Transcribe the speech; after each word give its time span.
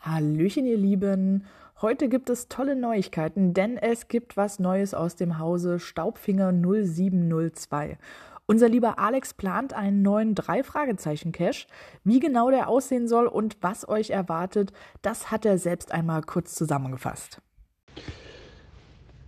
Hallöchen, 0.00 0.66
ihr 0.66 0.76
Lieben. 0.76 1.44
Heute 1.80 2.08
gibt 2.08 2.28
es 2.28 2.48
tolle 2.48 2.74
Neuigkeiten, 2.74 3.54
denn 3.54 3.76
es 3.76 4.08
gibt 4.08 4.36
was 4.36 4.58
Neues 4.58 4.94
aus 4.94 5.14
dem 5.14 5.38
Hause 5.38 5.78
Staubfinger 5.78 6.50
0702. 6.52 7.98
Unser 8.46 8.68
lieber 8.68 8.98
Alex 8.98 9.32
plant 9.34 9.72
einen 9.74 10.02
neuen 10.02 10.34
Drei-Fragezeichen-Cache. 10.34 11.68
Wie 12.02 12.18
genau 12.18 12.50
der 12.50 12.68
aussehen 12.68 13.06
soll 13.06 13.28
und 13.28 13.58
was 13.60 13.88
euch 13.88 14.10
erwartet, 14.10 14.72
das 15.02 15.30
hat 15.30 15.46
er 15.46 15.56
selbst 15.56 15.92
einmal 15.92 16.22
kurz 16.22 16.56
zusammengefasst. 16.56 17.40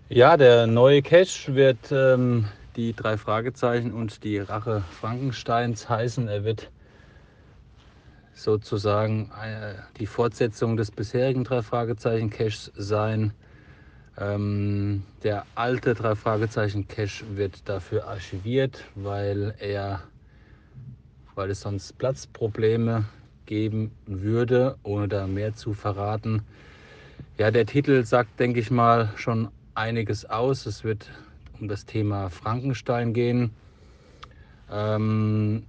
Ja, 0.08 0.36
der 0.36 0.66
neue 0.66 1.02
Cache 1.02 1.54
wird 1.54 1.92
ähm, 1.92 2.46
die 2.74 2.94
drei 2.94 3.16
Fragezeichen 3.16 3.92
und 3.92 4.24
die 4.24 4.38
Rache 4.38 4.82
Frankensteins 4.90 5.88
heißen. 5.88 6.26
Er 6.26 6.42
wird 6.42 6.70
sozusagen 8.34 9.30
äh, 9.42 9.74
die 9.98 10.06
Fortsetzung 10.06 10.76
des 10.76 10.90
bisherigen 10.90 11.44
drei 11.44 11.62
Fragezeichen 11.62 12.30
Caches 12.30 12.72
sein. 12.76 13.32
Ähm, 14.18 15.04
der 15.22 15.46
alte 15.54 15.94
drei 15.94 16.14
Fragezeichen 16.14 16.86
Cache 16.88 17.24
wird 17.36 17.68
dafür 17.68 18.06
archiviert, 18.06 18.84
weil 18.94 19.54
er, 19.58 20.00
weil 21.34 21.50
es 21.50 21.60
sonst 21.60 21.96
Platzprobleme 21.98 23.04
geben 23.46 23.92
würde, 24.06 24.76
ohne 24.82 25.08
da 25.08 25.26
mehr 25.26 25.54
zu 25.54 25.72
verraten. 25.74 26.42
Ja, 27.38 27.50
der 27.50 27.66
Titel 27.66 28.04
sagt, 28.04 28.38
denke 28.38 28.60
ich 28.60 28.70
mal, 28.70 29.10
schon 29.16 29.48
einiges 29.74 30.24
aus. 30.26 30.66
Es 30.66 30.84
wird 30.84 31.10
um 31.58 31.68
das 31.68 31.86
Thema 31.86 32.28
Frankenstein 32.28 33.14
gehen. 33.14 33.50
Ähm, 34.70 35.64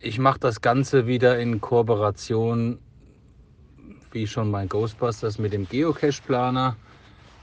ich 0.00 0.18
mache 0.18 0.40
das 0.40 0.62
Ganze 0.62 1.06
wieder 1.06 1.38
in 1.38 1.60
Kooperation, 1.60 2.78
wie 4.12 4.26
schon 4.26 4.50
mein 4.50 4.68
Ghostbusters, 4.68 5.38
mit 5.38 5.52
dem 5.52 5.68
Geocache-Planer 5.68 6.76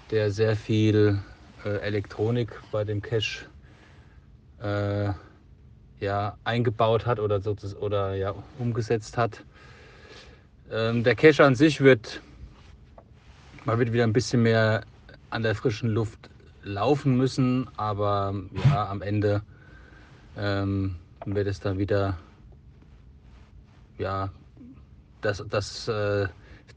der 0.09 0.31
sehr 0.31 0.56
viel 0.56 1.20
äh, 1.66 1.78
Elektronik 1.80 2.50
bei 2.72 2.84
dem 2.86 3.02
Cache 3.02 3.46
äh, 4.62 5.09
ja, 6.00 6.38
eingebaut 6.46 7.06
hat 7.06 7.20
oder, 7.20 7.42
oder 7.81 8.16
ja, 8.16 8.34
umgesetzt 8.58 9.18
hat. 9.18 9.44
Ähm, 10.72 11.03
der 11.03 11.16
Cache 11.16 11.44
an 11.44 11.56
sich 11.56 11.81
wird, 11.81 12.22
man 13.66 13.78
wird 13.80 13.92
wieder 13.92 14.03
ein 14.03 14.14
bisschen 14.14 14.44
mehr 14.44 14.81
an 15.30 15.44
der 15.44 15.56
frischen 15.56 15.90
Luft 15.90 16.30
laufen 16.64 17.18
müssen, 17.18 17.68
aber 17.76 18.34
ja, 18.70 18.90
am 18.90 19.02
Ende 19.02 19.42
ähm, 20.38 20.96
wird 21.26 21.48
es 21.48 21.59
dann 21.59 21.78
wieder 21.80 22.18
ja, 23.98 24.30
das, 25.22 25.44
das 25.50 25.88
äh, 25.88 26.28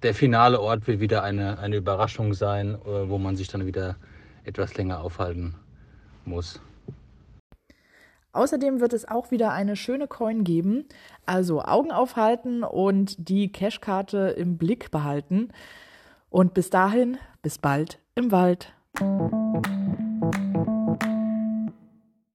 der 0.02 0.14
finale 0.14 0.60
Ort 0.60 0.86
wird 0.86 1.00
wieder 1.00 1.22
eine, 1.22 1.58
eine 1.58 1.76
Überraschung 1.76 2.34
sein, 2.34 2.74
äh, 2.74 3.08
wo 3.08 3.18
man 3.18 3.36
sich 3.36 3.48
dann 3.48 3.66
wieder 3.66 3.96
etwas 4.44 4.74
länger 4.76 5.00
aufhalten 5.00 5.54
muss. 6.24 6.60
Außerdem 8.32 8.80
wird 8.80 8.92
es 8.92 9.08
auch 9.08 9.30
wieder 9.30 9.52
eine 9.52 9.74
schöne 9.74 10.06
Coin 10.06 10.44
geben. 10.44 10.84
Also 11.26 11.62
Augen 11.62 11.90
aufhalten 11.90 12.62
und 12.62 13.28
die 13.28 13.50
Cashkarte 13.50 14.34
im 14.36 14.56
Blick 14.56 14.90
behalten. 14.90 15.48
Und 16.28 16.54
bis 16.54 16.70
dahin, 16.70 17.18
bis 17.42 17.58
bald 17.58 17.98
im 18.14 18.30
Wald. 18.30 18.72